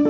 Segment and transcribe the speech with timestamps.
[0.00, 0.06] Ich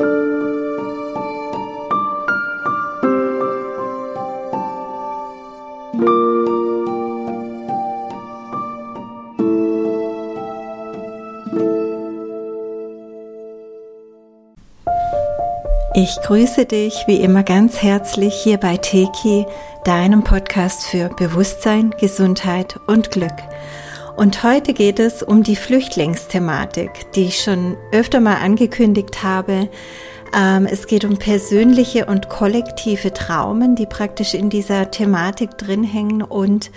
[16.23, 19.47] grüße dich wie immer ganz herzlich hier bei Teki,
[19.85, 23.35] deinem Podcast für Bewusstsein, Gesundheit und Glück.
[24.21, 29.71] Und heute geht es um die Flüchtlingsthematik, die ich schon öfter mal angekündigt habe.
[30.37, 36.21] Ähm, es geht um persönliche und kollektive Traumen, die praktisch in dieser Thematik drin hängen
[36.21, 36.71] und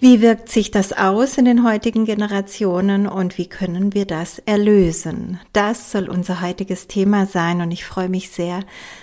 [0.00, 5.40] wie wirkt sich das aus in den heutigen Generationen und wie können wir das erlösen?
[5.52, 8.60] Das soll unser heutiges Thema sein und ich freue mich sehr,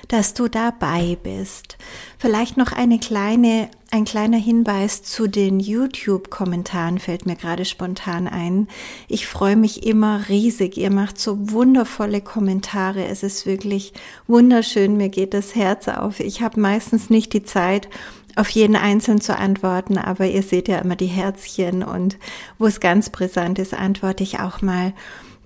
[0.08, 1.78] dass du dabei bist.
[2.18, 8.68] Vielleicht noch eine kleine, ein kleiner Hinweis zu den YouTube-Kommentaren fällt mir gerade spontan ein.
[9.08, 10.78] Ich freue mich immer riesig.
[10.78, 13.06] Ihr macht so wundervolle Kommentare.
[13.06, 13.94] Es ist wirklich
[14.28, 14.98] wunderschön.
[14.98, 16.20] Mir geht das Herz auf.
[16.20, 17.90] Ich habe meistens nicht die Zeit,
[18.36, 22.18] auf jeden einzeln zu antworten, aber ihr seht ja immer die Herzchen und
[22.58, 24.94] wo es ganz brisant ist, antworte ich auch mal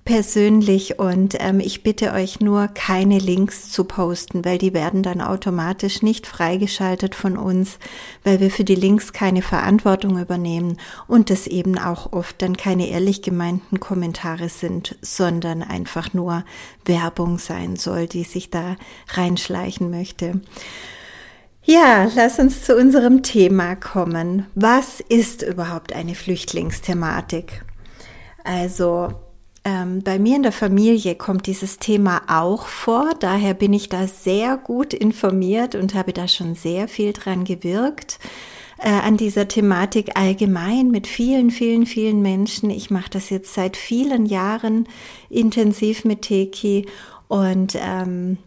[0.04, 5.20] persönlich und ähm, ich bitte euch nur, keine Links zu posten, weil die werden dann
[5.20, 7.78] automatisch nicht freigeschaltet von uns,
[8.24, 12.88] weil wir für die Links keine Verantwortung übernehmen und es eben auch oft dann keine
[12.88, 16.44] ehrlich gemeinten Kommentare sind, sondern einfach nur
[16.84, 18.76] Werbung sein soll, die sich da
[19.14, 20.40] reinschleichen möchte.
[21.62, 24.46] Ja, lass uns zu unserem Thema kommen.
[24.54, 27.64] Was ist überhaupt eine Flüchtlingsthematik?
[28.42, 29.12] Also
[29.64, 34.06] ähm, bei mir in der Familie kommt dieses Thema auch vor, daher bin ich da
[34.06, 38.18] sehr gut informiert und habe da schon sehr viel dran gewirkt
[38.78, 42.70] äh, an dieser Thematik allgemein mit vielen, vielen, vielen Menschen.
[42.70, 44.88] Ich mache das jetzt seit vielen Jahren
[45.28, 46.86] intensiv mit Teki
[47.28, 48.38] und ähm,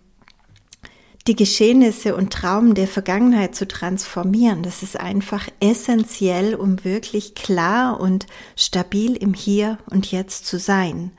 [1.27, 4.61] die Geschehnisse und Traumen der Vergangenheit zu transformieren.
[4.61, 8.27] Das ist einfach essentiell, um wirklich klar und
[8.57, 11.11] stabil im Hier und Jetzt zu sein.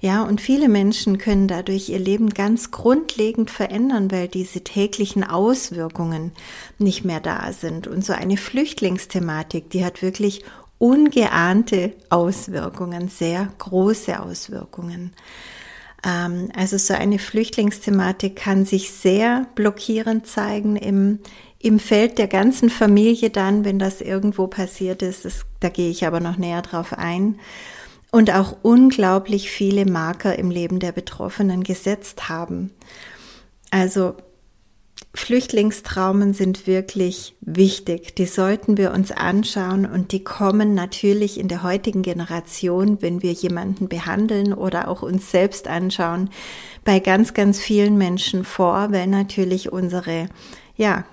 [0.00, 6.32] Ja, und viele Menschen können dadurch ihr Leben ganz grundlegend verändern, weil diese täglichen Auswirkungen
[6.78, 7.86] nicht mehr da sind.
[7.86, 10.42] Und so eine Flüchtlingsthematik, die hat wirklich
[10.78, 15.12] ungeahnte Auswirkungen, sehr große Auswirkungen.
[16.04, 21.20] Ähm, also so eine Flüchtlingsthematik kann sich sehr blockierend zeigen im,
[21.58, 25.24] im Feld der ganzen Familie dann, wenn das irgendwo passiert ist.
[25.24, 27.38] Das, da gehe ich aber noch näher drauf ein.
[28.10, 32.70] Und auch unglaublich viele Marker im Leben der Betroffenen gesetzt haben.
[33.70, 34.16] Also
[35.14, 38.14] Flüchtlingstraumen sind wirklich wichtig.
[38.14, 43.32] Die sollten wir uns anschauen und die kommen natürlich in der heutigen Generation, wenn wir
[43.32, 46.30] jemanden behandeln oder auch uns selbst anschauen,
[46.84, 50.28] bei ganz, ganz vielen Menschen vor, weil natürlich unsere,
[50.76, 51.04] ja,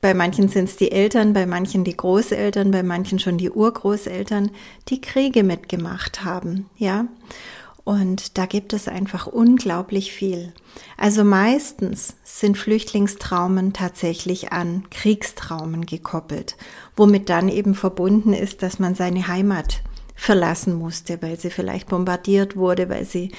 [0.00, 4.50] bei manchen sind es die Eltern, bei manchen die Großeltern, bei manchen schon die Urgroßeltern,
[4.88, 7.06] die Kriege mitgemacht haben, ja.
[7.84, 10.52] Und da gibt es einfach unglaublich viel.
[10.96, 16.56] Also meistens sind Flüchtlingstraumen tatsächlich an Kriegstraumen gekoppelt,
[16.96, 19.82] womit dann eben verbunden ist, dass man seine Heimat
[20.14, 23.32] verlassen musste, weil sie vielleicht bombardiert wurde, weil sie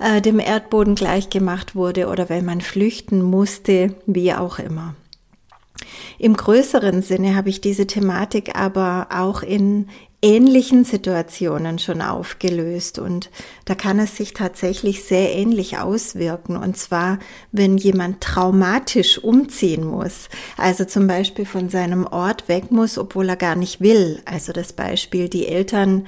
[0.00, 4.96] äh, dem Erdboden gleichgemacht wurde oder weil man flüchten musste, wie auch immer.
[6.18, 9.88] Im größeren Sinne habe ich diese Thematik aber auch in
[10.20, 12.98] ähnlichen Situationen schon aufgelöst.
[12.98, 13.30] Und
[13.64, 16.56] da kann es sich tatsächlich sehr ähnlich auswirken.
[16.56, 17.18] Und zwar,
[17.52, 23.36] wenn jemand traumatisch umziehen muss, also zum Beispiel von seinem Ort weg muss, obwohl er
[23.36, 24.20] gar nicht will.
[24.24, 26.06] Also das Beispiel, die Eltern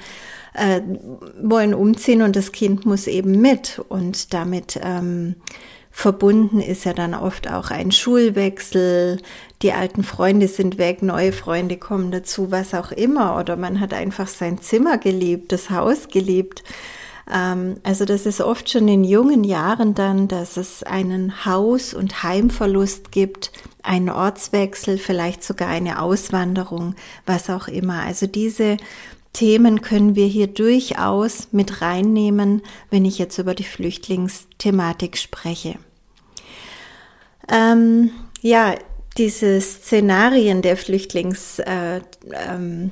[0.53, 0.81] äh,
[1.41, 3.81] wollen umziehen und das Kind muss eben mit.
[3.87, 5.35] Und damit ähm,
[5.91, 9.21] Verbunden ist ja dann oft auch ein Schulwechsel,
[9.61, 13.37] die alten Freunde sind weg, neue Freunde kommen dazu, was auch immer.
[13.37, 16.63] Oder man hat einfach sein Zimmer geliebt, das Haus geliebt.
[17.31, 22.23] Ähm, also das ist oft schon in jungen Jahren dann, dass es einen Haus- und
[22.23, 23.51] Heimverlust gibt,
[23.83, 26.95] einen Ortswechsel, vielleicht sogar eine Auswanderung,
[27.25, 28.01] was auch immer.
[28.01, 28.77] Also diese
[29.33, 35.75] Themen können wir hier durchaus mit reinnehmen, wenn ich jetzt über die Flüchtlingsthematik spreche.
[37.51, 38.11] Ähm,
[38.41, 38.75] ja,
[39.17, 42.91] diese Szenarien der Flüchtlingsthemen, äh, ähm,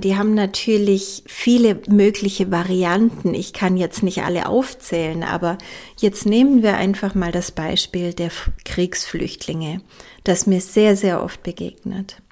[0.00, 3.34] die haben natürlich viele mögliche Varianten.
[3.34, 5.58] Ich kann jetzt nicht alle aufzählen, aber
[5.98, 8.30] jetzt nehmen wir einfach mal das Beispiel der
[8.64, 9.80] Kriegsflüchtlinge,
[10.22, 12.22] das mir sehr, sehr oft begegnet.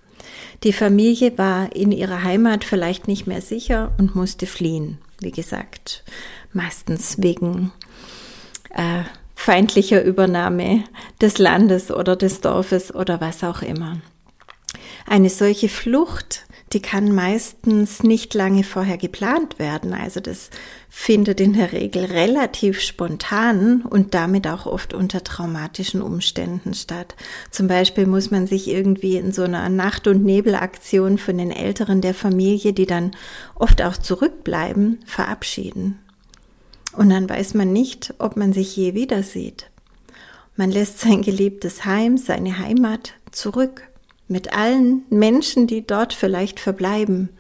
[0.63, 4.99] Die Familie war in ihrer Heimat vielleicht nicht mehr sicher und musste fliehen.
[5.19, 6.05] Wie gesagt,
[6.53, 7.73] meistens wegen
[8.71, 9.03] äh,
[9.43, 10.85] feindlicher Übernahme
[11.21, 13.99] des Landes oder des Dorfes oder was auch immer.
[15.07, 19.93] Eine solche Flucht die kann meistens nicht lange vorher geplant werden.
[19.93, 20.49] Also das
[20.89, 27.15] findet in der Regel relativ spontan und damit auch oft unter traumatischen Umständen statt.
[27.51, 32.01] Zum Beispiel muss man sich irgendwie in so einer Nacht- und Nebelaktion von den Älteren
[32.01, 33.11] der Familie, die dann
[33.55, 36.02] oft auch zurückbleiben, verabschieden.
[36.97, 39.71] Und dann weiß man nicht, ob man sich je wieder sieht.
[40.57, 43.89] Man lässt sein geliebtes Heim, seine Heimat zurück
[44.29, 47.31] mit allen Menschen, die dort vielleicht verbleiben.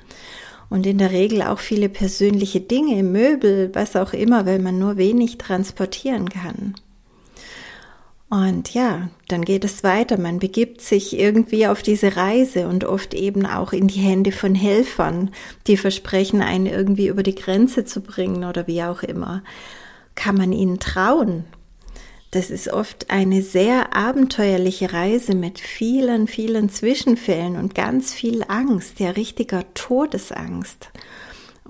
[0.70, 4.96] Und in der Regel auch viele persönliche Dinge, Möbel, was auch immer, weil man nur
[4.96, 6.74] wenig transportieren kann.
[8.32, 10.18] Und ja, dann geht es weiter.
[10.18, 14.54] Man begibt sich irgendwie auf diese Reise und oft eben auch in die Hände von
[14.54, 15.30] Helfern,
[15.66, 19.42] die versprechen, einen irgendwie über die Grenze zu bringen oder wie auch immer.
[20.14, 21.44] Kann man ihnen trauen?
[22.30, 28.98] Das ist oft eine sehr abenteuerliche Reise mit vielen, vielen Zwischenfällen und ganz viel Angst,
[28.98, 30.88] ja richtiger Todesangst.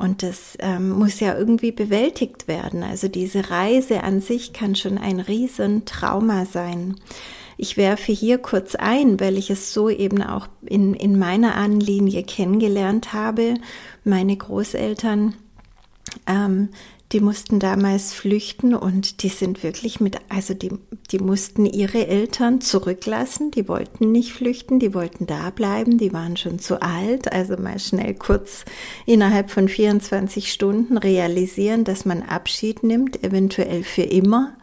[0.03, 2.83] Und das ähm, muss ja irgendwie bewältigt werden.
[2.83, 6.97] Also diese Reise an sich kann schon ein Riesentrauma sein.
[7.57, 12.25] Ich werfe hier kurz ein, weil ich es so eben auch in, in meiner Anlinie
[12.25, 13.55] kennengelernt habe.
[14.03, 15.35] Meine Großeltern
[16.27, 16.71] ähm,
[17.13, 20.71] die mussten damals flüchten und die sind wirklich mit, also die,
[21.11, 26.39] die mussten ihre Eltern zurücklassen, die wollten nicht flüchten, die wollten da bleiben, die waren
[26.39, 28.65] schon zu alt, also mal schnell kurz
[29.05, 34.55] innerhalb von 24 Stunden realisieren, dass man Abschied nimmt, eventuell für immer.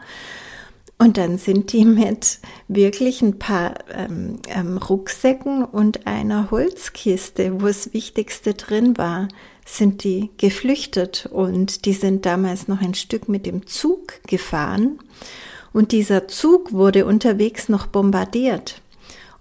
[0.98, 7.68] Und dann sind die mit wirklich ein paar ähm, ähm, Rucksäcken und einer Holzkiste, wo
[7.68, 9.30] das Wichtigste drin war,
[9.77, 15.00] sind die geflüchtet und die sind damals noch ein Stück mit dem Zug gefahren
[15.74, 18.81] und dieser Zug wurde unterwegs noch bombardiert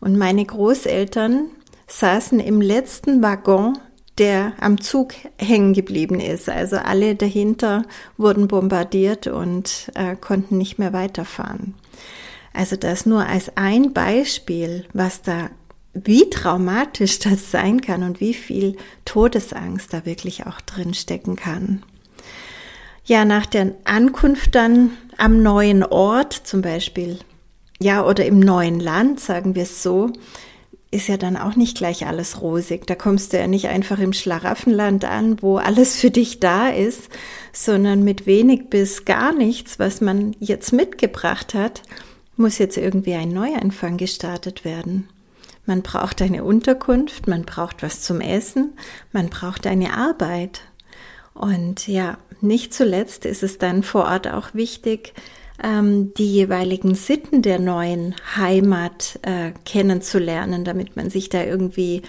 [0.01, 1.47] und meine Großeltern
[1.87, 3.79] saßen im letzten Waggon,
[4.19, 6.49] der am Zug hängen geblieben ist.
[6.49, 7.85] Also alle dahinter
[8.17, 11.75] wurden bombardiert und äh, konnten nicht mehr weiterfahren.
[12.53, 15.51] Also das nur als ein Beispiel, was da
[16.05, 21.83] wie traumatisch das sein kann und wie viel Todesangst da wirklich auch drin stecken kann.
[23.05, 27.19] Ja, nach der Ankunft dann am neuen Ort zum Beispiel,
[27.81, 30.13] ja, oder im neuen Land, sagen wir es so,
[30.91, 32.87] ist ja dann auch nicht gleich alles rosig.
[32.87, 37.09] Da kommst du ja nicht einfach im Schlaraffenland an, wo alles für dich da ist,
[37.53, 41.83] sondern mit wenig bis gar nichts, was man jetzt mitgebracht hat,
[42.37, 45.09] muss jetzt irgendwie ein Neuanfang gestartet werden.
[45.69, 48.73] Man braucht eine Unterkunft, man braucht was zum Essen,
[49.13, 50.63] man braucht eine Arbeit.
[51.35, 55.13] Und ja, nicht zuletzt ist es dann vor Ort auch wichtig,
[55.63, 62.01] ähm, die jeweiligen Sitten der neuen Heimat äh, kennenzulernen, damit man sich da irgendwie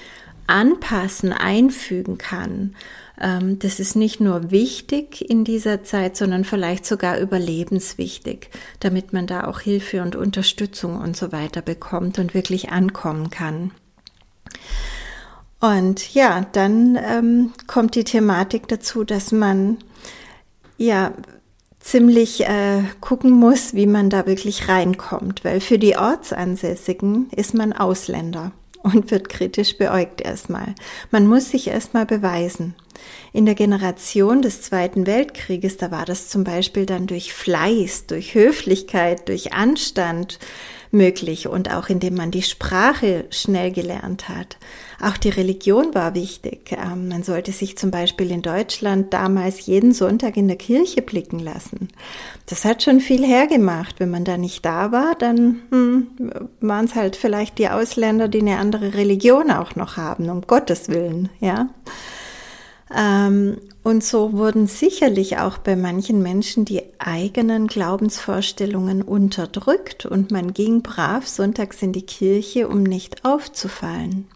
[0.49, 2.75] anpassen, einfügen kann.
[3.19, 8.49] Ähm, das ist nicht nur wichtig in dieser Zeit, sondern vielleicht sogar überlebenswichtig,
[8.79, 13.71] damit man da auch Hilfe und Unterstützung und so weiter bekommt und wirklich ankommen kann.
[15.59, 19.77] Und ja, dann ähm, kommt die Thematik dazu, dass man
[20.77, 21.13] ja
[21.79, 27.73] ziemlich äh, gucken muss, wie man da wirklich reinkommt, weil für die Ortsansässigen ist man
[27.73, 28.51] Ausländer
[28.83, 30.75] und wird kritisch beäugt erstmal.
[31.11, 32.75] Man muss sich erstmal beweisen.
[33.31, 38.33] In der Generation des Zweiten Weltkrieges, da war das zum Beispiel dann durch Fleiß, durch
[38.33, 40.39] Höflichkeit, durch Anstand
[40.91, 44.57] möglich und auch indem man die Sprache schnell gelernt hat.
[45.01, 46.71] Auch die Religion war wichtig.
[46.71, 51.39] Ähm, man sollte sich zum Beispiel in Deutschland damals jeden Sonntag in der Kirche blicken
[51.39, 51.89] lassen.
[52.47, 53.99] Das hat schon viel hergemacht.
[53.99, 56.07] Wenn man da nicht da war, dann hm,
[56.59, 60.89] waren es halt vielleicht die Ausländer, die eine andere Religion auch noch haben, um Gottes
[60.89, 61.69] Willen, ja.
[62.95, 70.53] Ähm, und so wurden sicherlich auch bei manchen Menschen die eigenen Glaubensvorstellungen unterdrückt und man
[70.53, 74.27] ging brav sonntags in die Kirche, um nicht aufzufallen.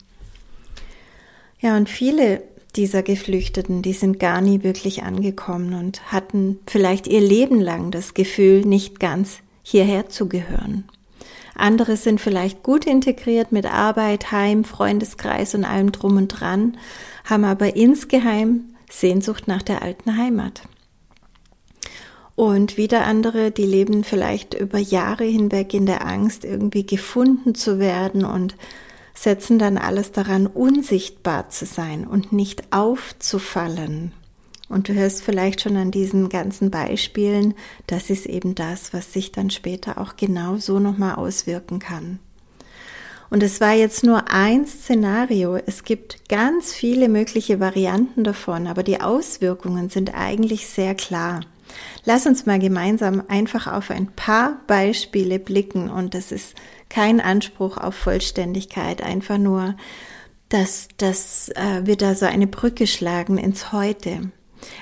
[1.59, 2.43] Ja, und viele
[2.75, 8.13] dieser Geflüchteten, die sind gar nie wirklich angekommen und hatten vielleicht ihr Leben lang das
[8.13, 10.85] Gefühl, nicht ganz hierher zu gehören.
[11.55, 16.77] Andere sind vielleicht gut integriert mit Arbeit, Heim, Freundeskreis und allem drum und dran,
[17.25, 20.63] haben aber insgeheim Sehnsucht nach der alten Heimat.
[22.35, 27.77] Und wieder andere, die leben vielleicht über Jahre hinweg in der Angst, irgendwie gefunden zu
[27.77, 28.55] werden und
[29.13, 34.11] setzen dann alles daran, unsichtbar zu sein und nicht aufzufallen.
[34.73, 37.53] Und du hörst vielleicht schon an diesen ganzen Beispielen,
[37.85, 42.17] das ist eben das, was sich dann später auch genau so nochmal auswirken kann.
[43.29, 45.57] Und es war jetzt nur ein Szenario.
[45.57, 51.41] Es gibt ganz viele mögliche Varianten davon, aber die Auswirkungen sind eigentlich sehr klar.
[52.03, 56.55] Lass uns mal gemeinsam einfach auf ein paar Beispiele blicken und das ist
[56.89, 59.75] kein Anspruch auf Vollständigkeit, einfach nur,
[60.49, 64.31] dass, dass äh, wir da so eine Brücke schlagen ins Heute.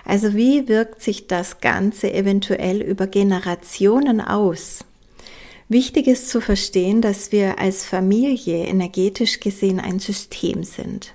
[0.05, 4.85] Also wie wirkt sich das Ganze eventuell über Generationen aus?
[5.69, 11.13] Wichtig ist zu verstehen, dass wir als Familie energetisch gesehen ein System sind.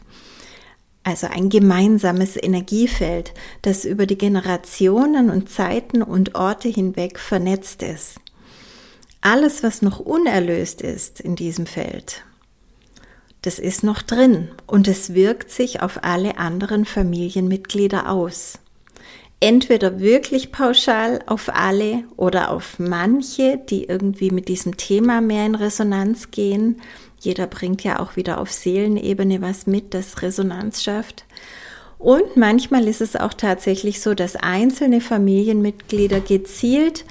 [1.03, 3.33] Also ein gemeinsames Energiefeld,
[3.63, 8.17] das über die Generationen und Zeiten und Orte hinweg vernetzt ist.
[9.21, 12.25] Alles, was noch unerlöst ist in diesem Feld,
[13.47, 18.59] das ist noch drin und es wirkt sich auf alle anderen Familienmitglieder aus
[19.41, 25.55] entweder wirklich pauschal auf alle oder auf manche, die irgendwie mit diesem Thema mehr in
[25.55, 26.81] Resonanz gehen.
[27.21, 31.25] Jeder bringt ja auch wieder auf Seelenebene was mit, das Resonanz schafft.
[31.99, 37.05] Und manchmal ist es auch tatsächlich so, dass einzelne Familienmitglieder gezielt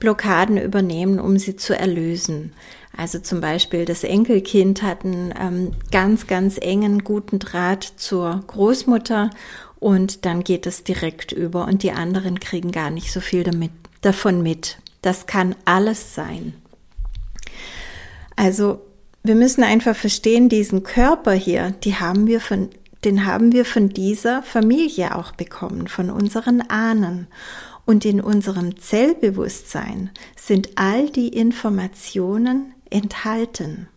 [0.00, 2.52] Blockaden übernehmen, um sie zu erlösen.
[2.96, 9.30] Also zum Beispiel das Enkelkind hat einen ähm, ganz, ganz engen, guten Draht zur Großmutter
[9.78, 13.72] und dann geht es direkt über und die anderen kriegen gar nicht so viel damit,
[14.02, 14.78] davon mit.
[15.00, 16.54] Das kann alles sein.
[18.36, 18.80] Also
[19.24, 22.68] wir müssen einfach verstehen, diesen Körper hier, die haben wir von,
[23.04, 27.26] den haben wir von dieser Familie auch bekommen, von unseren Ahnen.
[27.84, 33.88] Und in unserem Zellbewusstsein sind all die Informationen enthalten.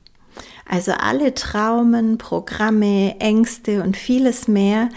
[0.68, 4.90] Also alle Traumen, Programme, Ängste und vieles mehr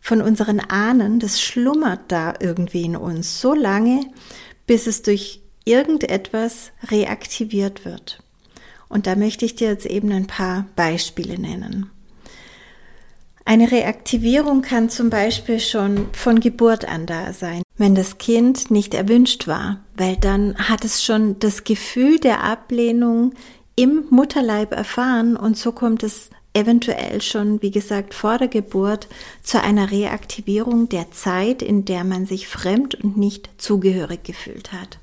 [0.00, 4.00] von unseren Ahnen, das schlummert da irgendwie in uns so lange,
[4.66, 8.22] bis es durch irgendetwas reaktiviert wird.
[8.88, 11.90] Und da möchte ich dir jetzt eben ein paar Beispiele nennen.
[13.44, 18.94] Eine Reaktivierung kann zum Beispiel schon von Geburt an da sein, wenn das Kind nicht
[18.94, 23.32] erwünscht war, weil dann hat es schon das Gefühl der Ablehnung
[23.74, 29.08] im Mutterleib erfahren und so kommt es eventuell schon, wie gesagt, vor der Geburt
[29.42, 35.00] zu einer Reaktivierung der Zeit, in der man sich fremd und nicht zugehörig gefühlt hat.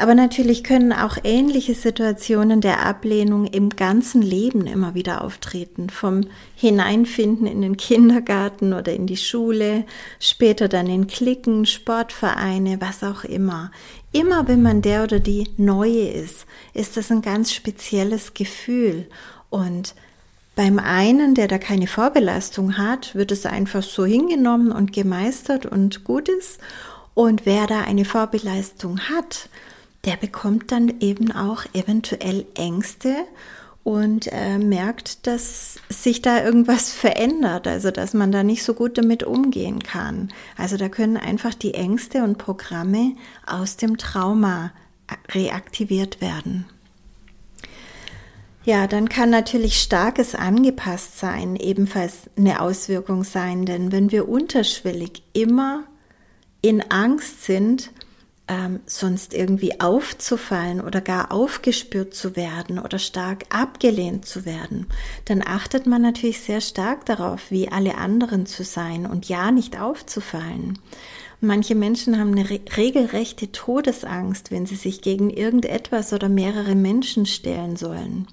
[0.00, 5.90] Aber natürlich können auch ähnliche Situationen der Ablehnung im ganzen Leben immer wieder auftreten.
[5.90, 6.22] Vom
[6.56, 9.84] Hineinfinden in den Kindergarten oder in die Schule,
[10.18, 13.72] später dann in Klicken, Sportvereine, was auch immer.
[14.10, 19.06] Immer wenn man der oder die Neue ist, ist das ein ganz spezielles Gefühl.
[19.50, 19.94] Und
[20.56, 26.04] beim einen, der da keine Vorbelastung hat, wird es einfach so hingenommen und gemeistert und
[26.04, 26.58] gut ist.
[27.12, 29.50] Und wer da eine Vorbelastung hat,
[30.04, 33.14] der bekommt dann eben auch eventuell Ängste
[33.82, 38.98] und äh, merkt, dass sich da irgendwas verändert, also dass man da nicht so gut
[38.98, 40.28] damit umgehen kann.
[40.56, 43.16] Also da können einfach die Ängste und Programme
[43.46, 44.72] aus dem Trauma
[45.30, 46.66] reaktiviert werden.
[48.64, 55.84] Ja, dann kann natürlich starkes Angepasstsein ebenfalls eine Auswirkung sein, denn wenn wir unterschwellig immer
[56.60, 57.90] in Angst sind,
[58.50, 64.86] ähm, sonst irgendwie aufzufallen oder gar aufgespürt zu werden oder stark abgelehnt zu werden,
[65.26, 69.80] dann achtet man natürlich sehr stark darauf, wie alle anderen zu sein und ja nicht
[69.80, 70.80] aufzufallen.
[71.40, 77.26] Manche Menschen haben eine re regelrechte Todesangst, wenn sie sich gegen irgendetwas oder mehrere Menschen
[77.26, 78.26] stellen sollen.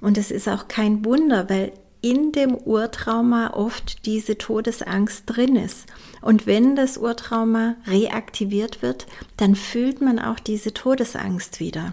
[0.00, 5.86] Und es ist auch kein Wunder, weil in dem Urtrauma oft diese Todesangst drin ist.
[6.20, 9.06] Und wenn das Urtrauma reaktiviert wird,
[9.36, 11.92] dann fühlt man auch diese Todesangst wieder.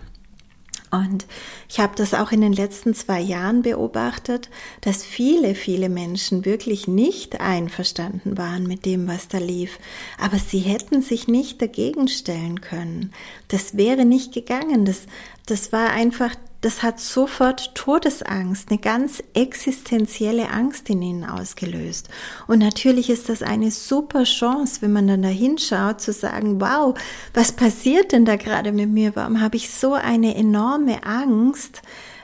[0.91, 1.25] Und
[1.67, 4.50] ich habe das auch in den letzten zwei Jahren beobachtet,
[4.82, 9.79] dass viele, viele Menschen wirklich nicht einverstanden waren mit dem, was da lief.
[10.20, 13.12] Aber sie hätten sich nicht dagegen stellen können.
[13.48, 14.86] Das wäre nicht gegangen.
[14.86, 15.01] Das,
[15.46, 22.10] das war einfach das hat sofort Todesangst, eine ganz existenzielle Angst in ihnen ausgelöst.
[22.48, 26.98] Und natürlich ist das eine super Chance, wenn man dann da hinschaut, zu sagen, wow,
[27.36, 29.15] was passiert denn da gerade mit mir?
[29.15, 31.84] Warum habe ich so eine enorme Angst,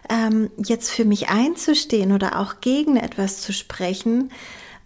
[0.09, 4.31] ähm, jetzt für mich einzustehen oder auch gegen etwas zu sprechen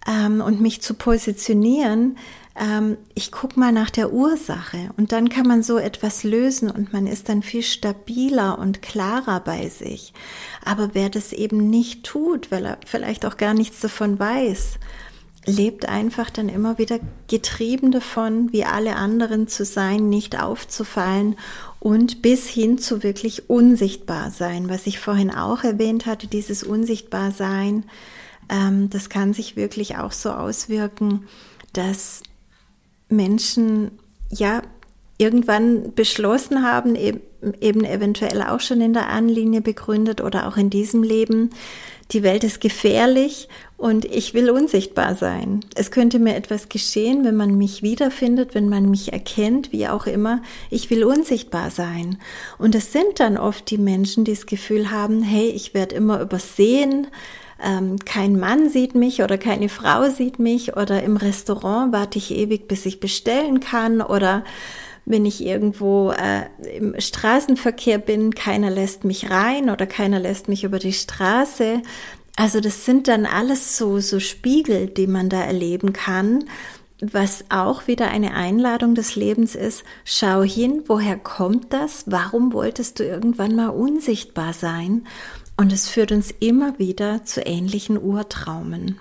[0.05, 2.17] ähm, und mich zu positionieren?
[2.57, 6.93] Ähm, ich gucke mal nach der Ursache und dann kann man so etwas lösen und
[6.93, 10.13] man ist dann viel stabiler und klarer bei sich.
[10.63, 14.79] Aber wer das eben nicht tut, weil er vielleicht auch gar nichts davon weiß,
[15.45, 21.35] lebt einfach dann immer wieder getrieben davon, wie alle anderen zu sein, nicht aufzufallen
[21.79, 27.83] und bis hin zu wirklich unsichtbar sein, was ich vorhin auch erwähnt hatte, dieses Unsichtbarsein,
[28.49, 31.27] ähm, das kann sich wirklich auch so auswirken,
[31.73, 32.23] dass
[33.09, 33.91] Menschen
[34.29, 34.61] ja
[35.17, 41.03] irgendwann beschlossen haben, eben, eventuell auch schon in der Ahnenlinie begründet oder auch in diesem
[41.03, 41.51] Leben,
[42.11, 45.61] die Welt ist gefährlich und ich will unsichtbar sein.
[45.73, 50.05] Es könnte mir etwas geschehen, wenn man mich wiederfindet, wenn man mich erkennt, wie auch
[50.05, 50.41] immer.
[50.69, 52.19] Ich will unsichtbar sein.
[52.59, 56.21] Und es sind dann oft die Menschen, die das Gefühl haben, hey, ich werde immer
[56.21, 57.07] übersehen,
[57.65, 62.31] ähm, kein Mann sieht mich oder keine Frau sieht mich oder im Restaurant warte ich
[62.31, 64.43] ewig, bis ich bestellen kann oder
[65.05, 66.45] wenn ich irgendwo äh,
[66.77, 71.81] im Straßenverkehr bin, keiner lässt mich rein oder keiner lässt mich über die Straße.
[72.35, 76.45] Also das sind dann alles so, so Spiegel, die man da erleben kann,
[77.01, 79.83] was auch wieder eine Einladung des Lebens ist.
[80.05, 82.05] Schau hin, woher kommt das?
[82.07, 85.05] Warum wolltest du irgendwann mal unsichtbar sein?
[85.57, 88.99] Und es führt uns immer wieder zu ähnlichen Urtraumen.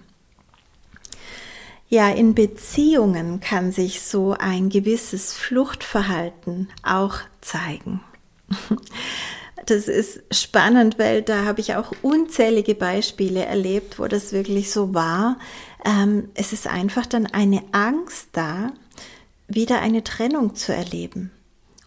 [1.89, 8.01] Ja, in Beziehungen kann sich so ein gewisses Fluchtverhalten auch zeigen.
[9.67, 14.93] Das ist spannend, weil da habe ich auch unzählige Beispiele erlebt, wo das wirklich so
[14.93, 15.39] war.
[15.85, 18.73] Ähm, es ist einfach dann eine Angst da,
[19.49, 21.31] wieder eine Trennung zu erleben.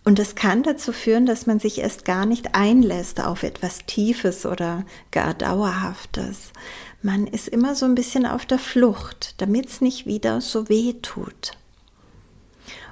[0.08, 4.46] Und das kann dazu führen, dass man sich erst gar nicht einlässt auf etwas Tiefes
[4.46, 6.54] oder gar Dauerhaftes.
[7.02, 10.94] Man ist immer so ein bisschen auf der Flucht, damit es nicht wieder so weh
[11.02, 11.58] tut.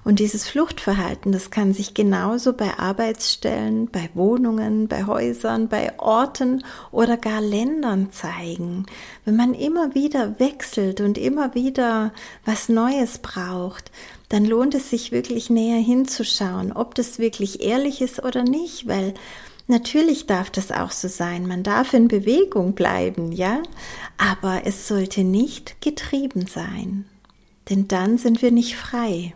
[0.03, 6.65] Und dieses Fluchtverhalten, das kann sich genauso bei Arbeitsstellen, bei Wohnungen, bei Häusern, bei Orten
[6.91, 8.87] oder gar Ländern zeigen.
[9.23, 12.11] Wenn man immer wieder wechselt und immer wieder
[12.43, 13.89] was Neues braucht,
[14.29, 19.13] dann lohnt es sich wirklich näher hinzuschauen, ob das wirklich ehrlich ist oder nicht, weil
[19.67, 21.47] Natürlich darf das auch so sein.
[21.47, 23.63] Man darf in Bewegung bleiben, ja?
[24.17, 27.05] Aber es sollte nicht getrieben sein.
[27.69, 29.33] Denn dann sind wir nicht frei.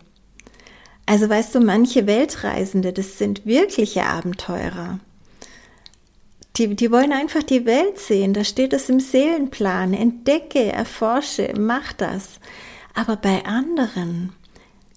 [1.07, 4.99] Also weißt du, manche Weltreisende, das sind wirkliche Abenteurer.
[6.57, 8.33] Die, die wollen einfach die Welt sehen.
[8.33, 9.95] Da steht es im Seelenplan.
[9.95, 12.39] Entdecke, erforsche, mach das.
[12.93, 14.33] Aber bei anderen,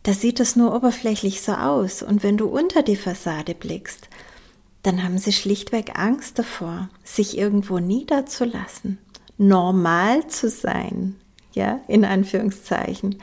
[0.02, 2.02] da sieht es nur oberflächlich so aus.
[2.02, 4.08] Und wenn du unter die Fassade blickst,
[4.82, 8.98] dann haben sie schlichtweg Angst davor, sich irgendwo niederzulassen,
[9.38, 11.14] normal zu sein,
[11.52, 13.16] ja, in Anführungszeichen,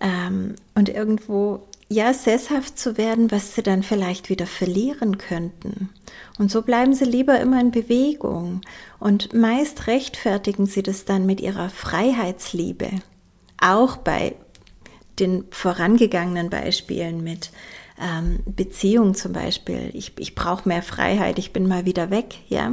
[0.00, 5.90] ähm, und irgendwo, ja, sesshaft zu werden, was sie dann vielleicht wieder verlieren könnten.
[6.38, 8.60] Und so bleiben sie lieber immer in Bewegung
[9.00, 12.90] und meist rechtfertigen sie das dann mit ihrer Freiheitsliebe.
[13.60, 14.36] Auch bei
[15.18, 17.50] den vorangegangenen Beispielen mit
[18.00, 19.90] ähm, Beziehung zum Beispiel.
[19.94, 22.72] Ich, ich brauche mehr Freiheit, ich bin mal wieder weg, ja.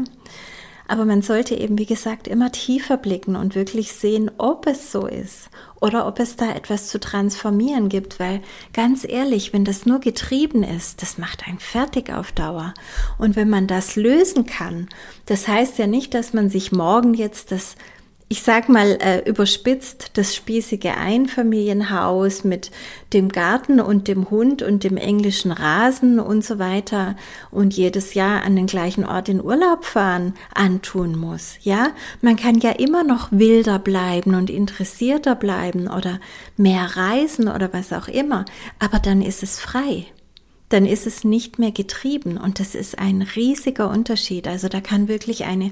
[0.85, 5.07] Aber man sollte eben, wie gesagt, immer tiefer blicken und wirklich sehen, ob es so
[5.07, 8.41] ist oder ob es da etwas zu transformieren gibt, weil
[8.73, 12.73] ganz ehrlich, wenn das nur getrieben ist, das macht einen fertig auf Dauer.
[13.17, 14.89] Und wenn man das lösen kann,
[15.25, 17.75] das heißt ja nicht, dass man sich morgen jetzt das
[18.33, 22.71] ich sag mal äh, überspitzt, das spießige Einfamilienhaus mit
[23.13, 27.15] dem Garten und dem Hund und dem englischen Rasen und so weiter
[27.51, 31.57] und jedes Jahr an den gleichen Ort in Urlaub fahren antun muss.
[31.61, 31.89] Ja,
[32.21, 36.19] man kann ja immer noch wilder bleiben und interessierter bleiben oder
[36.57, 38.45] mehr reisen oder was auch immer,
[38.79, 40.07] aber dann ist es frei
[40.69, 44.47] dann ist es nicht mehr getrieben und das ist ein riesiger Unterschied.
[44.47, 45.71] Also da kann wirklich eine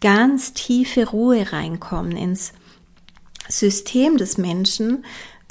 [0.00, 2.52] ganz tiefe Ruhe reinkommen ins
[3.48, 5.04] System des Menschen,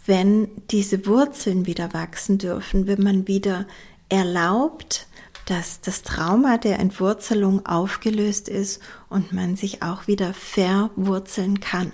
[0.05, 3.65] wenn diese Wurzeln wieder wachsen dürfen, wenn man wieder
[4.09, 5.07] erlaubt,
[5.45, 11.91] dass das Trauma der Entwurzelung aufgelöst ist und man sich auch wieder verwurzeln kann.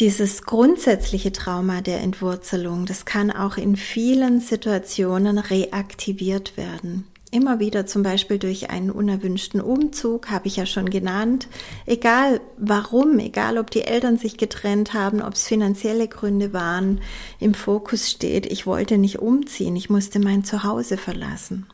[0.00, 7.04] Dieses grundsätzliche Trauma der Entwurzelung, das kann auch in vielen Situationen reaktiviert werden.
[7.30, 11.48] Immer wieder zum Beispiel durch einen unerwünschten Umzug, habe ich ja schon genannt.
[11.84, 17.02] Egal warum, egal ob die Eltern sich getrennt haben, ob es finanzielle Gründe waren,
[17.38, 21.66] im Fokus steht, ich wollte nicht umziehen, ich musste mein Zuhause verlassen.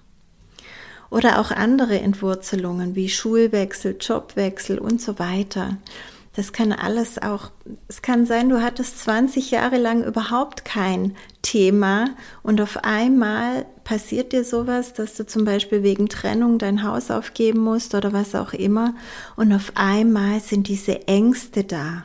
[1.09, 5.77] Oder auch andere Entwurzelungen wie Schulwechsel, Jobwechsel und so weiter.
[6.37, 7.51] Das kann alles auch,
[7.87, 12.11] es kann sein, du hattest 20 Jahre lang überhaupt kein Thema
[12.43, 17.61] und auf einmal passiert dir sowas, dass du zum Beispiel wegen Trennung dein Haus aufgeben
[17.61, 18.95] musst oder was auch immer
[19.37, 22.05] und auf einmal sind diese Ängste da.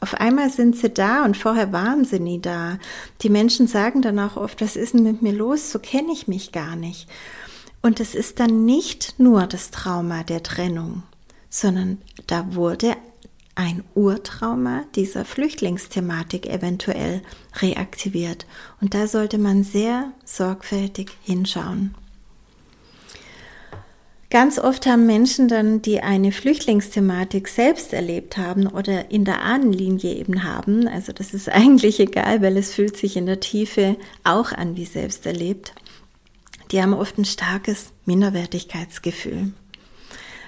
[0.00, 2.78] auf einmal sind sie da und vorher waren sie nie da.
[3.20, 5.70] Die Menschen sagen dann auch oft, was ist denn mit mir los?
[5.70, 7.08] So kenne ich mich gar nicht.
[7.82, 11.04] Und es ist dann nicht nur das Trauma der Trennung,
[11.50, 12.96] sondern da wurde
[13.54, 17.22] ein Urtrauma dieser Flüchtlingsthematik eventuell
[17.60, 18.46] reaktiviert.
[18.80, 21.94] Und da sollte man sehr sorgfältig hinschauen.
[24.30, 30.14] Ganz oft haben Menschen dann, die eine Flüchtlingsthematik selbst erlebt haben oder in der Ahnenlinie
[30.14, 34.52] eben haben, also das ist eigentlich egal, weil es fühlt sich in der Tiefe auch
[34.52, 35.74] an wie selbst erlebt,
[36.70, 39.52] die haben oft ein starkes Minderwertigkeitsgefühl.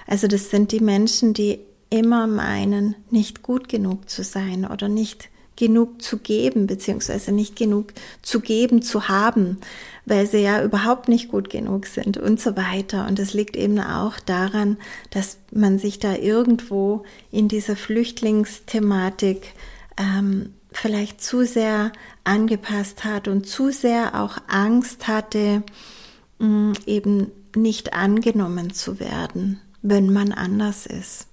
[0.07, 1.59] Also das sind die Menschen, die
[1.89, 7.93] immer meinen, nicht gut genug zu sein oder nicht genug zu geben, beziehungsweise nicht genug
[8.21, 9.57] zu geben zu haben,
[10.05, 13.07] weil sie ja überhaupt nicht gut genug sind und so weiter.
[13.07, 14.77] Und es liegt eben auch daran,
[15.11, 19.53] dass man sich da irgendwo in dieser Flüchtlingsthematik
[19.97, 21.93] ähm, vielleicht zu sehr
[22.25, 25.63] angepasst hat und zu sehr auch Angst hatte,
[26.39, 31.27] mh, mm, eben nicht angenommen zu werden, wenn man anders ist.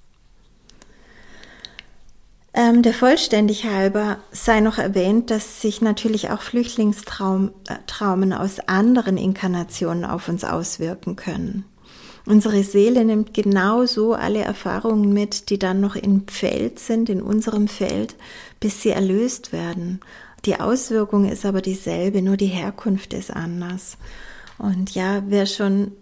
[2.54, 9.16] Ähm, der Vollständig halber sei noch erwähnt, dass sich natürlich auch Flüchtlingstraumen äh, aus anderen
[9.16, 11.64] Inkarnationen auf uns auswirken können.
[12.26, 17.68] Unsere Seele nimmt genauso alle Erfahrungen mit, die dann noch im Feld sind, in unserem
[17.68, 18.14] Feld,
[18.60, 20.00] bis sie erlöst werden.
[20.44, 23.96] Die Auswirkung ist aber dieselbe, nur die Herkunft ist anders.
[24.58, 25.92] Und ja, wer schon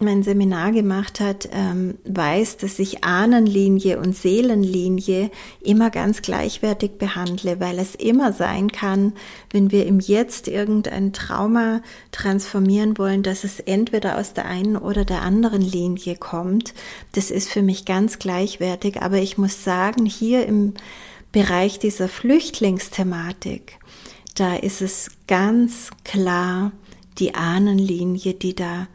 [0.00, 5.30] mein Seminar gemacht hat, ähm, weiß, dass ich Ahnenlinie und Seelenlinie
[5.60, 9.12] immer ganz gleichwertig behandle, weil es immer sein kann,
[9.50, 11.80] wenn wir im Jetzt irgendein Trauma
[12.10, 16.74] transformieren wollen, dass es entweder aus der einen oder der anderen Linie kommt.
[17.12, 20.74] Das ist für mich ganz gleichwertig, aber ich muss sagen, hier im
[21.30, 23.78] Bereich dieser Flüchtlingsthematik,
[24.34, 26.72] da ist es ganz klar
[27.18, 28.88] die Ahnenlinie, die da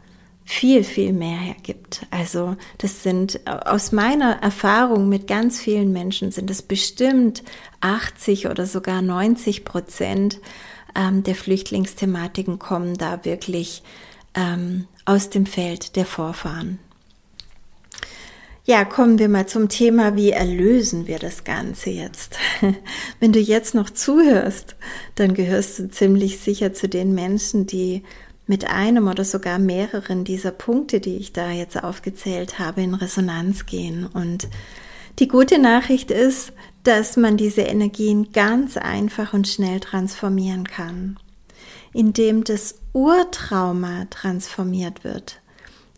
[0.50, 2.06] viel, viel mehr hergibt.
[2.10, 7.44] Also das sind aus meiner Erfahrung mit ganz vielen Menschen sind es bestimmt
[7.80, 10.40] 80 oder sogar 90 Prozent
[10.96, 13.84] ähm, der Flüchtlingsthematiken kommen da wirklich
[14.34, 16.80] ähm, aus dem Feld der Vorfahren.
[18.64, 22.36] Ja, kommen wir mal zum Thema, wie erlösen wir das Ganze jetzt?
[23.20, 24.74] Wenn du jetzt noch zuhörst,
[25.14, 28.02] dann gehörst du ziemlich sicher zu den Menschen, die
[28.50, 33.64] mit einem oder sogar mehreren dieser Punkte, die ich da jetzt aufgezählt habe, in Resonanz
[33.64, 34.06] gehen.
[34.06, 34.48] Und
[35.20, 41.16] die gute Nachricht ist, dass man diese Energien ganz einfach und schnell transformieren kann.
[41.92, 45.40] Indem das Urtrauma transformiert wird,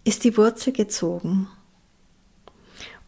[0.04, 1.48] ist die Wurzel gezogen.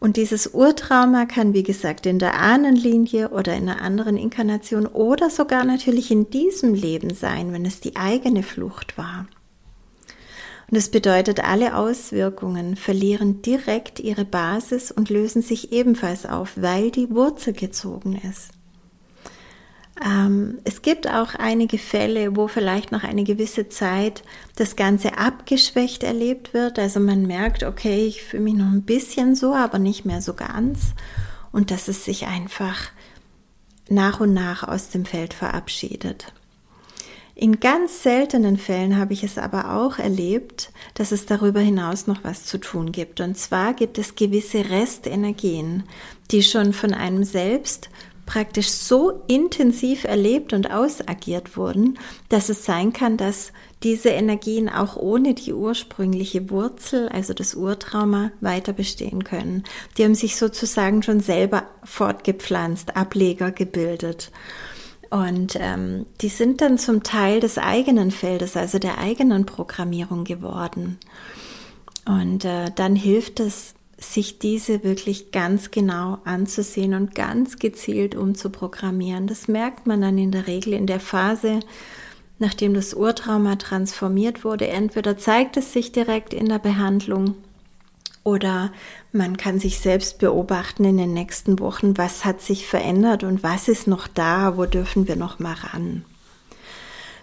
[0.05, 5.31] Und dieses Urtrauma kann, wie gesagt, in der Ahnenlinie oder in einer anderen Inkarnation oder
[5.31, 9.25] sogar natürlich in diesem Leben sein, wenn es die eigene Flucht war.
[10.69, 16.91] Und es bedeutet, alle Auswirkungen verlieren direkt ihre Basis und lösen sich ebenfalls auf, weil
[16.91, 18.51] die Wurzel gezogen ist.
[20.03, 24.23] Ähm, es gibt auch einige Fälle, wo vielleicht noch eine gewisse Zeit
[24.55, 26.79] das Ganze abgeschwächt erlebt wird.
[26.79, 30.33] Also man merkt, okay, ich fühle mich noch ein bisschen so, aber nicht mehr so
[30.33, 30.93] ganz.
[31.51, 32.89] Und dass es sich einfach
[33.87, 36.33] nach und nach aus dem Feld verabschiedet.
[37.37, 42.23] In ganz seltenen Fällen habe ich es aber auch erlebt, dass es darüber hinaus noch
[42.23, 43.19] was zu tun gibt.
[43.19, 45.83] Und zwar gibt es gewisse Restenergien,
[46.31, 47.89] die schon von einem selbst
[48.25, 54.95] praktisch so intensiv erlebt und ausagiert wurden, dass es sein kann, dass diese Energien auch
[54.95, 59.63] ohne die ursprüngliche Wurzel, also das Urtrauma, weiter bestehen können.
[59.97, 64.31] Die haben sich sozusagen schon selber fortgepflanzt, Ableger gebildet.
[65.11, 70.97] Und ähm, die sind dann zum Teil des eigenen Feldes, also der eigenen Programmierung geworden.
[72.05, 79.27] Und äh, dann hilft es, sich diese wirklich ganz genau anzusehen und ganz gezielt umzuprogrammieren.
[79.27, 81.61] Das merkt man dann in der Regel in der Phase,
[82.37, 84.67] nachdem das Urtrauma transformiert wurde.
[84.67, 87.35] Entweder zeigt es sich direkt in der Behandlung
[88.23, 88.73] oder
[89.11, 93.67] man kann sich selbst beobachten in den nächsten Wochen, was hat sich verändert und was
[93.67, 96.03] ist noch da, wo dürfen wir noch mal ran.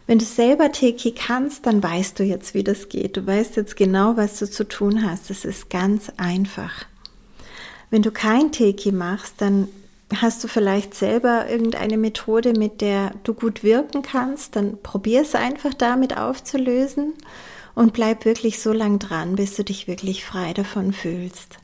[0.07, 3.17] Wenn du selber Teki kannst, dann weißt du jetzt, wie das geht.
[3.17, 5.31] Du weißt jetzt genau, was du zu tun hast.
[5.31, 6.87] Es ist ganz einfach.
[7.91, 9.69] Wenn du kein Teki machst, dann
[10.21, 15.35] hast du vielleicht selber irgendeine Methode, mit der du gut wirken kannst, dann probier es
[15.35, 17.15] einfach damit aufzulösen
[17.75, 21.59] und bleib wirklich so lang dran, bis du dich wirklich frei davon fühlst.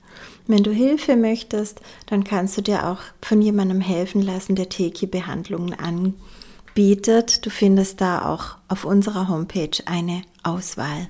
[0.47, 5.75] Wenn du Hilfe möchtest, dann kannst du dir auch von jemandem helfen lassen, der Teki-Behandlungen
[5.75, 6.19] anbietet.
[6.79, 11.09] Du findest da auch auf unserer Homepage eine Auswahl.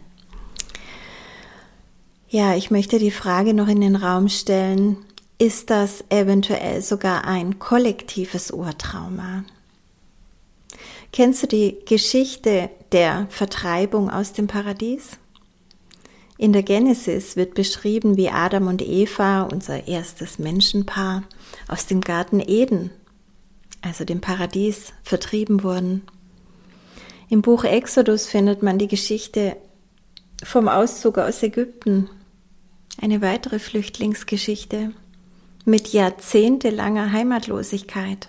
[2.31, 4.97] Ja, ich möchte die Frage noch in den Raum stellen,
[5.37, 9.45] ist das eventuell sogar ein kollektives Urtrauma?
[11.13, 15.19] Kennst du die Geschichte der Vertreibung aus dem Paradies?
[16.39, 21.25] In der Genesis wird beschrieben, wie Adam und Eva, unser erstes Menschenpaar,
[21.69, 22.91] aus dem Garten Eden,
[23.83, 26.03] also dem Paradies, vertrieben wurden.
[27.29, 29.57] Im Buch Exodus findet man die Geschichte
[30.43, 32.09] vom Auszug aus Ägypten,
[33.01, 34.93] eine weitere Flüchtlingsgeschichte
[35.65, 38.29] mit jahrzehntelanger Heimatlosigkeit.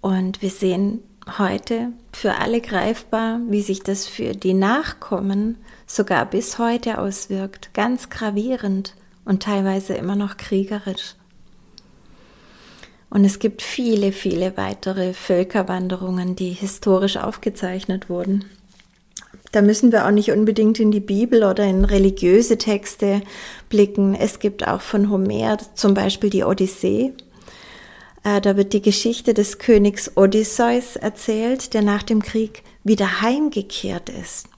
[0.00, 1.02] Und wir sehen
[1.38, 8.08] heute für alle greifbar, wie sich das für die Nachkommen sogar bis heute auswirkt, ganz
[8.08, 11.14] gravierend und teilweise immer noch kriegerisch.
[13.10, 18.44] Und es gibt viele, viele weitere Völkerwanderungen, die historisch aufgezeichnet wurden.
[19.52, 23.22] Da müssen wir auch nicht unbedingt in die Bibel oder in religiöse Texte
[23.68, 24.14] blicken.
[24.14, 27.12] Es gibt auch von Homer zum Beispiel die Odyssee,
[28.26, 34.08] äh, da wird die Geschichte des Königs Odysseus erzählt, der nach dem Krieg wieder heimgekehrt
[34.08, 34.48] ist.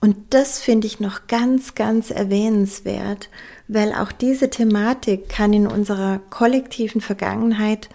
[0.00, 3.28] Und das finde ich noch ganz, ganz erwähnenswert,
[3.72, 7.88] weil auch diese Thematik kann in unserer kollektiven Vergangenheit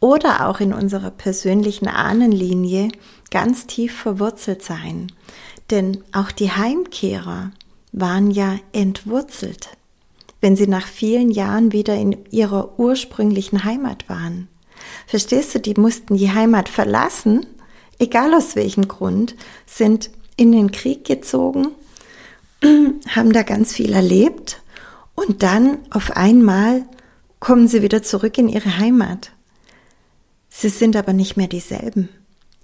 [0.00, 2.88] oder auch in unserer persönlichen Ahnenlinie
[3.30, 5.12] ganz tief verwurzelt sein.
[5.70, 7.50] Denn auch die Heimkehrer
[7.92, 9.70] waren ja entwurzelt,
[10.40, 14.48] wenn sie nach vielen Jahren wieder in ihrer ursprünglichen Heimat waren.
[15.06, 17.44] Verstehst du, die mussten die Heimat verlassen,
[17.98, 19.34] egal aus welchem Grund,
[19.66, 21.68] sind in den Krieg gezogen,
[23.08, 24.62] haben da ganz viel erlebt
[25.18, 26.86] und dann auf einmal
[27.40, 29.32] kommen sie wieder zurück in ihre Heimat.
[30.48, 32.08] Sie sind aber nicht mehr dieselben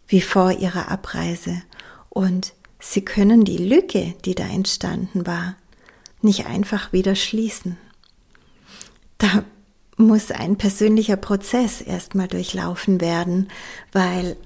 [0.06, 1.62] wie vor ihrer Abreise
[2.10, 5.56] und sie können die Lücke, die da entstanden war,
[6.22, 7.76] nicht einfach wieder schließen.
[9.18, 9.44] Da
[9.96, 13.48] muss ein persönlicher Prozess erstmal durchlaufen werden,
[13.90, 14.36] weil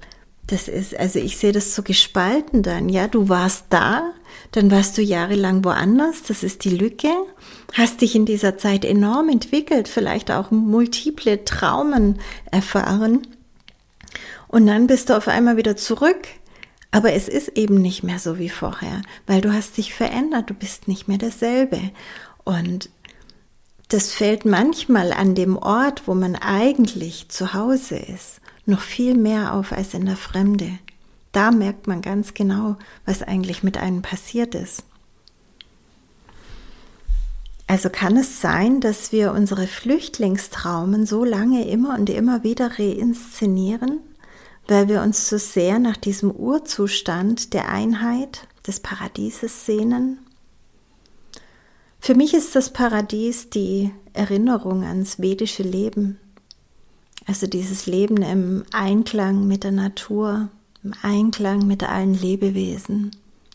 [0.51, 4.13] das ist, also ich sehe das so gespalten dann, ja, du warst da,
[4.51, 7.11] dann warst du jahrelang woanders, das ist die Lücke,
[7.73, 12.19] hast dich in dieser Zeit enorm entwickelt, vielleicht auch multiple Traumen
[12.51, 13.27] erfahren.
[14.47, 16.27] Und dann bist du auf einmal wieder zurück,
[16.91, 20.55] aber es ist eben nicht mehr so wie vorher, weil du hast dich verändert, du
[20.55, 21.79] bist nicht mehr derselbe.
[22.43, 22.89] Und
[23.89, 29.53] das fällt manchmal an dem Ort, wo man eigentlich zu Hause ist, noch viel mehr
[29.53, 30.71] auf als in der Fremde.
[31.31, 34.83] Da merkt man ganz genau, was eigentlich mit einem passiert ist.
[37.67, 43.99] Also kann es sein, dass wir unsere Flüchtlingstraumen so lange immer und immer wieder reinszenieren,
[44.67, 50.19] weil wir uns so sehr nach diesem Urzustand der Einheit des Paradieses sehnen
[51.99, 56.17] für mich ist das Paradies die Erinnerung ans vedische Leben.
[57.29, 60.49] Also dieses Leben im Einklang mit der Natur,
[60.83, 63.11] im Einklang mit allen Lebewesen,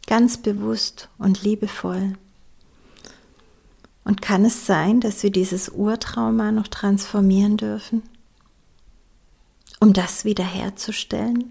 [0.06, 2.12] ganz bewusst und liebevoll.
[4.04, 8.04] Und kann es sein, dass wir dieses Urtrauma noch transformieren dürfen,
[9.80, 11.50] um das wiederherzustellen?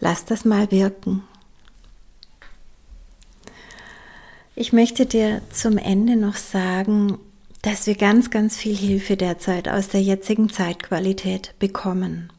[0.00, 1.22] Lass das mal wirken.
[4.54, 7.18] Ich möchte dir zum Ende noch sagen,
[7.68, 12.32] dass wir ganz, ganz viel Hilfe derzeit aus der jetzigen Zeitqualität bekommen.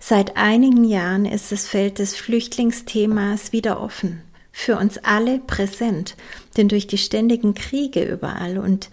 [0.00, 6.16] Seit einigen Jahren ist das Feld des Flüchtlingsthemas wieder offen, für uns alle präsent,
[6.56, 8.90] denn durch die ständigen Kriege überall und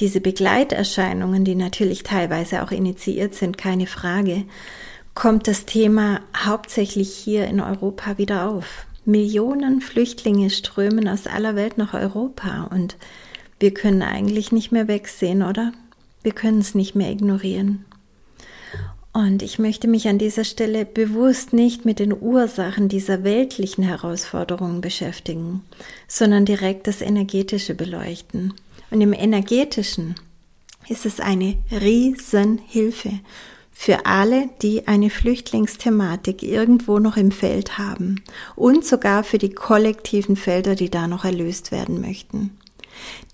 [0.00, 4.44] diese Begleiterscheinungen, die natürlich teilweise auch initiiert sind, keine Frage,
[5.14, 8.84] kommt das Thema hauptsächlich hier in Europa wieder auf.
[9.06, 12.98] Millionen Flüchtlinge strömen aus aller Welt nach Europa und
[13.58, 15.72] wir können eigentlich nicht mehr wegsehen, oder?
[16.22, 17.84] Wir können es nicht mehr ignorieren.
[19.12, 24.82] Und ich möchte mich an dieser Stelle bewusst nicht mit den Ursachen dieser weltlichen Herausforderungen
[24.82, 25.62] beschäftigen,
[26.06, 28.52] sondern direkt das Energetische beleuchten.
[28.90, 30.16] Und im Energetischen
[30.86, 33.20] ist es eine Riesenhilfe
[33.72, 38.22] für alle, die eine Flüchtlingsthematik irgendwo noch im Feld haben
[38.54, 42.56] und sogar für die kollektiven Felder, die da noch erlöst werden möchten.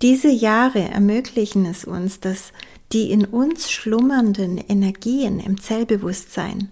[0.03, 2.53] Diese Jahre ermöglichen es uns, dass
[2.93, 6.69] die in uns schlummernden Energien im Zellbewusstsein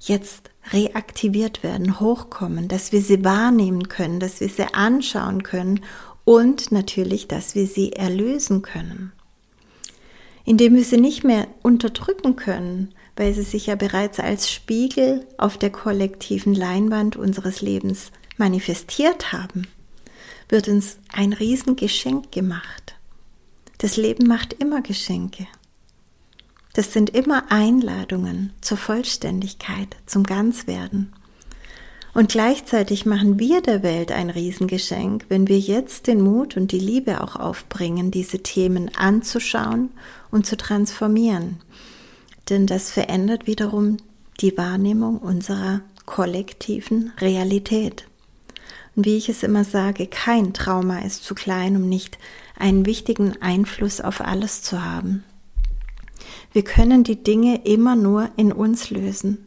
[0.00, 5.80] jetzt reaktiviert werden, hochkommen, dass wir sie wahrnehmen können, dass wir sie anschauen können
[6.24, 9.12] und natürlich, dass wir sie erlösen können.
[10.44, 15.58] indem wir sie nicht mehr unterdrücken können, weil sie sich ja bereits als Spiegel auf
[15.58, 19.68] der kollektiven Leinwand unseres Lebens manifestiert haben,
[20.50, 22.96] wird uns ein Riesengeschenk gemacht.
[23.78, 25.46] Das Leben macht immer Geschenke.
[26.74, 31.12] Das sind immer Einladungen zur Vollständigkeit, zum Ganzwerden.
[32.12, 36.80] Und gleichzeitig machen wir der Welt ein Riesengeschenk, wenn wir jetzt den Mut und die
[36.80, 39.90] Liebe auch aufbringen, diese Themen anzuschauen
[40.30, 41.60] und zu transformieren.
[42.48, 43.98] Denn das verändert wiederum
[44.40, 48.09] die Wahrnehmung unserer kollektiven Realität.
[49.00, 52.18] Und wie ich es immer sage, kein Trauma ist zu klein, um nicht
[52.58, 55.24] einen wichtigen Einfluss auf alles zu haben.
[56.52, 59.46] Wir können die Dinge immer nur in uns lösen.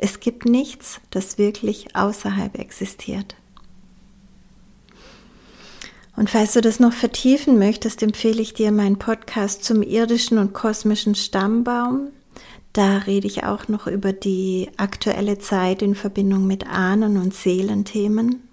[0.00, 3.36] Es gibt nichts, das wirklich außerhalb existiert.
[6.16, 10.52] Und falls du das noch vertiefen möchtest, empfehle ich dir meinen Podcast zum irdischen und
[10.52, 12.08] kosmischen Stammbaum.
[12.72, 18.43] Da rede ich auch noch über die aktuelle Zeit in Verbindung mit Ahnen- und Seelenthemen.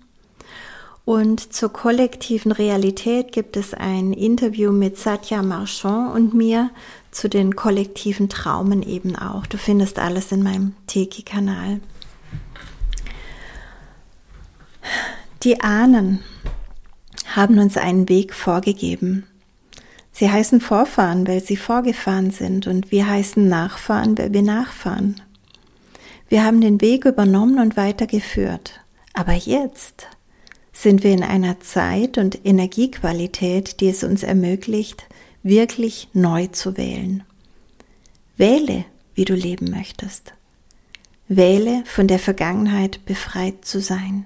[1.03, 6.69] Und zur kollektiven Realität gibt es ein Interview mit Satya Marchand und mir
[7.09, 9.45] zu den kollektiven Traumen eben auch.
[9.47, 11.81] Du findest alles in meinem Teki-Kanal.
[15.43, 16.19] Die Ahnen
[17.35, 19.25] haben uns einen Weg vorgegeben.
[20.11, 25.19] Sie heißen Vorfahren, weil sie vorgefahren sind und wir heißen Nachfahren, weil wir nachfahren.
[26.29, 28.81] Wir haben den Weg übernommen und weitergeführt.
[29.13, 30.07] Aber jetzt
[30.81, 35.05] sind wir in einer Zeit und Energiequalität, die es uns ermöglicht,
[35.43, 37.23] wirklich neu zu wählen.
[38.37, 40.33] Wähle, wie du leben möchtest.
[41.27, 44.25] Wähle, von der Vergangenheit befreit zu sein.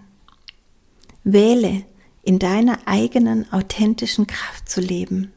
[1.24, 1.84] Wähle,
[2.24, 5.32] in deiner eigenen authentischen Kraft zu leben.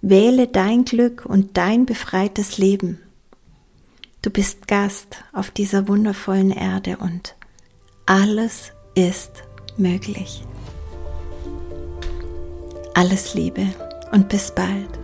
[0.00, 2.98] Wähle dein Glück und dein befreites Leben.
[4.22, 7.34] Du bist Gast auf dieser wundervollen Erde und
[8.06, 9.42] alles ist
[9.78, 10.42] möglich.
[12.94, 13.66] Alles Liebe
[14.12, 14.99] und bis bald.